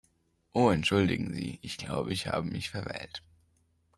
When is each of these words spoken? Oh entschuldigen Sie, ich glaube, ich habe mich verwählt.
Oh 0.55 0.71
entschuldigen 0.71 1.31
Sie, 1.31 1.59
ich 1.61 1.77
glaube, 1.77 2.11
ich 2.11 2.25
habe 2.25 2.47
mich 2.49 2.71
verwählt. 2.71 3.21